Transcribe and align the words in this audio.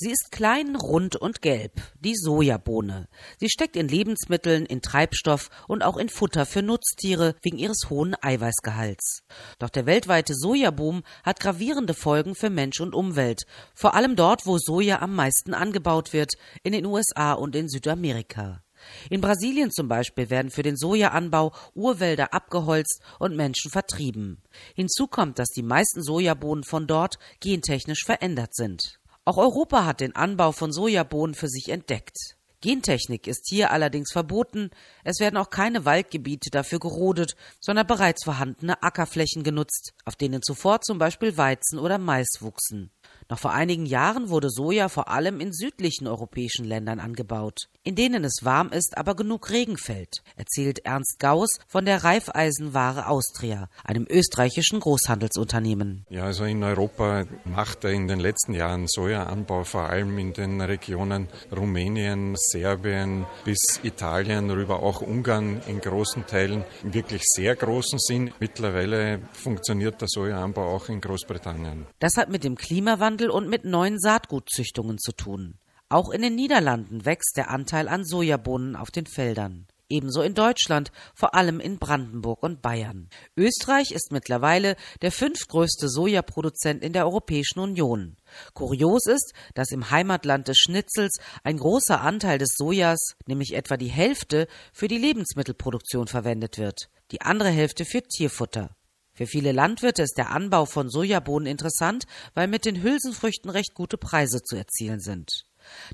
Sie 0.00 0.12
ist 0.12 0.30
klein, 0.30 0.76
rund 0.76 1.16
und 1.16 1.42
gelb, 1.42 1.72
die 1.98 2.14
Sojabohne. 2.14 3.08
Sie 3.38 3.48
steckt 3.48 3.74
in 3.74 3.88
Lebensmitteln, 3.88 4.64
in 4.64 4.80
Treibstoff 4.80 5.50
und 5.66 5.82
auch 5.82 5.96
in 5.96 6.08
Futter 6.08 6.46
für 6.46 6.62
Nutztiere 6.62 7.34
wegen 7.42 7.58
ihres 7.58 7.90
hohen 7.90 8.14
Eiweißgehalts. 8.22 9.24
Doch 9.58 9.70
der 9.70 9.86
weltweite 9.86 10.36
Sojaboom 10.36 11.02
hat 11.24 11.40
gravierende 11.40 11.94
Folgen 11.94 12.36
für 12.36 12.48
Mensch 12.48 12.80
und 12.80 12.94
Umwelt, 12.94 13.42
vor 13.74 13.94
allem 13.94 14.14
dort, 14.14 14.46
wo 14.46 14.56
Soja 14.56 15.02
am 15.02 15.16
meisten 15.16 15.52
angebaut 15.52 16.12
wird, 16.12 16.34
in 16.62 16.74
den 16.74 16.86
USA 16.86 17.32
und 17.32 17.56
in 17.56 17.68
Südamerika. 17.68 18.62
In 19.10 19.20
Brasilien 19.20 19.72
zum 19.72 19.88
Beispiel 19.88 20.30
werden 20.30 20.52
für 20.52 20.62
den 20.62 20.76
Sojaanbau 20.76 21.52
Urwälder 21.74 22.32
abgeholzt 22.32 23.02
und 23.18 23.34
Menschen 23.34 23.72
vertrieben. 23.72 24.42
Hinzu 24.76 25.08
kommt, 25.08 25.40
dass 25.40 25.48
die 25.48 25.64
meisten 25.64 26.04
Sojabohnen 26.04 26.62
von 26.62 26.86
dort 26.86 27.18
gentechnisch 27.40 28.04
verändert 28.04 28.54
sind. 28.54 28.97
Auch 29.28 29.36
Europa 29.36 29.84
hat 29.84 30.00
den 30.00 30.16
Anbau 30.16 30.52
von 30.52 30.72
Sojabohnen 30.72 31.34
für 31.34 31.48
sich 31.48 31.68
entdeckt. 31.68 32.16
Gentechnik 32.62 33.26
ist 33.26 33.46
hier 33.46 33.72
allerdings 33.72 34.10
verboten, 34.10 34.70
es 35.04 35.20
werden 35.20 35.36
auch 35.36 35.50
keine 35.50 35.84
Waldgebiete 35.84 36.48
dafür 36.50 36.78
gerodet, 36.78 37.36
sondern 37.60 37.86
bereits 37.86 38.24
vorhandene 38.24 38.82
Ackerflächen 38.82 39.42
genutzt, 39.42 39.92
auf 40.06 40.16
denen 40.16 40.40
zuvor 40.40 40.80
zum 40.80 40.96
Beispiel 40.96 41.36
Weizen 41.36 41.78
oder 41.78 41.98
Mais 41.98 42.38
wuchsen. 42.40 42.90
Noch 43.30 43.38
vor 43.38 43.52
einigen 43.52 43.84
Jahren 43.84 44.30
wurde 44.30 44.48
Soja 44.48 44.88
vor 44.88 45.08
allem 45.08 45.40
in 45.40 45.52
südlichen 45.52 46.06
europäischen 46.06 46.64
Ländern 46.64 46.98
angebaut, 46.98 47.68
in 47.84 47.94
denen 47.94 48.24
es 48.24 48.40
warm 48.42 48.70
ist, 48.70 48.96
aber 48.96 49.14
genug 49.16 49.50
Regen 49.50 49.76
fällt, 49.76 50.22
erzählt 50.36 50.78
Ernst 50.86 51.18
Gauss 51.18 51.58
von 51.66 51.84
der 51.84 52.04
Reifeisenware 52.04 53.06
Austria, 53.06 53.68
einem 53.84 54.06
österreichischen 54.08 54.80
Großhandelsunternehmen. 54.80 56.06
Ja, 56.08 56.24
also 56.24 56.44
in 56.44 56.62
Europa 56.62 57.26
macht 57.44 57.84
er 57.84 57.90
in 57.90 58.08
den 58.08 58.18
letzten 58.18 58.54
Jahren 58.54 58.86
Sojaanbau 58.88 59.64
vor 59.64 59.90
allem 59.90 60.16
in 60.16 60.32
den 60.32 60.62
Regionen 60.62 61.28
Rumänien, 61.54 62.34
Serbien 62.34 63.26
bis 63.44 63.58
Italien, 63.82 64.50
rüber 64.50 64.82
auch 64.82 65.02
Ungarn 65.02 65.60
in 65.66 65.80
großen 65.80 66.26
Teilen 66.26 66.64
wirklich 66.82 67.24
sehr 67.24 67.54
großen 67.54 67.98
Sinn. 67.98 68.32
Mittlerweile 68.40 69.20
funktioniert 69.32 70.00
der 70.00 70.08
Sojaanbau 70.08 70.74
auch 70.74 70.88
in 70.88 71.02
Großbritannien. 71.02 71.86
Das 71.98 72.16
hat 72.16 72.30
mit 72.30 72.42
dem 72.42 72.56
Klimawandel 72.56 72.97
Klimawandel 72.98 73.30
und 73.30 73.48
mit 73.48 73.64
neuen 73.64 74.00
Saatgutzüchtungen 74.00 74.98
zu 74.98 75.12
tun. 75.12 75.54
Auch 75.88 76.10
in 76.10 76.20
den 76.20 76.34
Niederlanden 76.34 77.04
wächst 77.04 77.36
der 77.36 77.48
Anteil 77.48 77.86
an 77.86 78.04
Sojabohnen 78.04 78.74
auf 78.74 78.90
den 78.90 79.06
Feldern. 79.06 79.68
Ebenso 79.88 80.20
in 80.20 80.34
Deutschland, 80.34 80.90
vor 81.14 81.34
allem 81.34 81.60
in 81.60 81.78
Brandenburg 81.78 82.42
und 82.42 82.60
Bayern. 82.60 83.08
Österreich 83.36 83.92
ist 83.92 84.10
mittlerweile 84.10 84.74
der 85.00 85.12
fünftgrößte 85.12 85.88
Sojaproduzent 85.88 86.82
in 86.82 86.92
der 86.92 87.06
Europäischen 87.06 87.60
Union. 87.60 88.16
Kurios 88.52 89.06
ist, 89.06 89.32
dass 89.54 89.70
im 89.70 89.90
Heimatland 89.90 90.48
des 90.48 90.58
Schnitzels 90.58 91.18
ein 91.44 91.56
großer 91.56 92.00
Anteil 92.00 92.38
des 92.38 92.50
Sojas, 92.56 93.14
nämlich 93.26 93.54
etwa 93.54 93.76
die 93.76 93.86
Hälfte, 93.86 94.48
für 94.72 94.88
die 94.88 94.98
Lebensmittelproduktion 94.98 96.08
verwendet 96.08 96.58
wird, 96.58 96.90
die 97.12 97.20
andere 97.20 97.50
Hälfte 97.50 97.84
für 97.84 98.02
Tierfutter. 98.02 98.70
Für 99.18 99.26
viele 99.26 99.50
Landwirte 99.50 100.02
ist 100.02 100.16
der 100.16 100.30
Anbau 100.30 100.64
von 100.64 100.88
Sojabohnen 100.88 101.48
interessant, 101.48 102.04
weil 102.34 102.46
mit 102.46 102.64
den 102.64 102.84
Hülsenfrüchten 102.84 103.50
recht 103.50 103.74
gute 103.74 103.98
Preise 103.98 104.44
zu 104.44 104.54
erzielen 104.54 105.00
sind. 105.00 105.44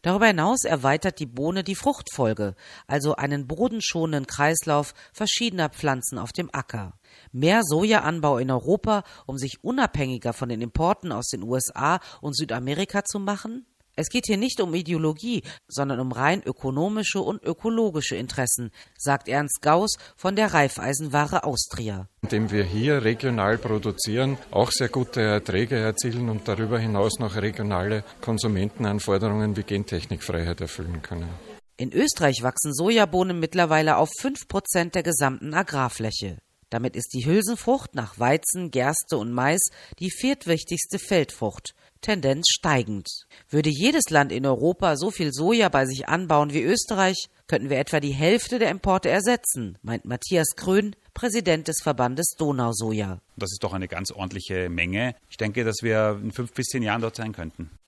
Darüber 0.03 0.27
hinaus 0.27 0.65
erweitert 0.65 1.21
die 1.21 1.27
Bohne 1.27 1.65
die 1.65 1.75
Fruchtfolge, 1.75 2.55
also 2.87 3.17
einen 3.17 3.47
bodenschonenden 3.47 4.27
Kreislauf 4.27 4.93
verschiedener 5.15 5.71
Pflanzen 5.71 6.19
auf 6.19 6.33
dem 6.33 6.51
Acker. 6.53 6.99
Mehr 7.33 7.63
Sojaanbau 7.65 8.37
in 8.37 8.51
Europa, 8.51 9.05
um 9.25 9.39
sich 9.39 9.65
unabhängiger 9.65 10.35
von 10.35 10.51
den 10.51 10.61
Importen 10.61 11.11
aus 11.11 11.29
den 11.29 11.45
USA 11.45 12.01
und 12.21 12.37
Südamerika 12.37 13.05
zu 13.05 13.19
machen? 13.21 13.65
Es 13.97 14.09
geht 14.09 14.27
hier 14.27 14.37
nicht 14.37 14.61
um 14.61 14.75
Ideologie, 14.75 15.43
sondern 15.69 16.01
um 16.01 16.11
rein 16.11 16.43
ökonomische 16.45 17.21
und 17.21 17.43
ökologische 17.45 18.17
Interessen, 18.17 18.71
sagt 18.99 19.29
Ernst 19.29 19.63
Gauss 19.63 19.99
von 20.17 20.35
der 20.35 20.53
Reifeisenware 20.53 21.45
Austria. 21.45 22.09
Indem 22.23 22.51
wir 22.51 22.65
hier 22.65 23.05
regional 23.05 23.57
produzieren, 23.57 24.37
auch 24.51 24.73
sehr 24.73 24.89
gute 24.89 25.21
Erträge 25.21 25.77
erzielen 25.77 26.29
und 26.29 26.49
darüber 26.49 26.79
hinaus 26.79 27.21
noch 27.21 27.37
regionale 27.37 28.03
Konsumentenanforderungen 28.21 29.57
wie 29.57 29.63
Gentechnikfreiheit 29.63 30.61
erfüllen 30.61 31.01
können. 31.03 31.29
In 31.77 31.93
Österreich 31.93 32.43
wachsen 32.43 32.73
Sojabohnen 32.73 33.39
mittlerweile 33.39 33.97
auf 33.97 34.11
fünf 34.21 34.49
Prozent 34.49 34.95
der 34.95 35.03
gesamten 35.03 35.55
Agrarfläche. 35.55 36.39
Damit 36.75 36.97
ist 36.97 37.15
die 37.15 37.25
Hülsenfrucht 37.25 37.95
nach 37.95 38.19
Weizen, 38.19 38.73
Gerste 38.73 39.17
und 39.17 39.31
Mais 39.31 39.63
die 40.01 40.11
viertwichtigste 40.11 40.99
Feldfrucht. 40.99 41.73
Tendenz 42.01 42.49
steigend. 42.51 43.07
Würde 43.49 43.71
jedes 43.71 44.11
Land 44.11 44.33
in 44.33 44.45
Europa 44.45 44.97
so 44.97 45.13
viel 45.13 45.33
Soja 45.33 45.69
bei 45.69 45.87
sich 45.87 46.09
anbauen 46.09 46.53
wie 46.53 46.65
Österreich, 46.65 47.29
könnten 47.47 47.71
wir 47.71 47.79
etwa 47.79 48.01
die 48.01 48.11
Hälfte 48.11 48.59
der 48.59 48.73
Importe 48.73 49.09
ersetzen, 49.09 49.79
meint 49.83 50.05
Matthias 50.05 50.57
Krön, 50.57 50.97
Präsident 51.15 51.69
des 51.69 51.81
Verbandes 51.81 52.35
Donausoja. 52.39 53.21
Das 53.37 53.53
ist 53.53 53.63
doch 53.63 53.73
eine 53.73 53.87
ganz 53.87 54.11
ordentliche 54.11 54.69
Menge. 54.69 55.15
Ich 55.31 55.37
denke, 55.37 55.63
dass 55.63 55.77
wir 55.83 56.19
in 56.21 56.33
fünf 56.33 56.55
bis 56.55 56.67
zehn 56.67 56.83
Jahren 56.83 57.03
dort 57.03 57.15
sein 57.15 57.33
könnten. 57.33 57.71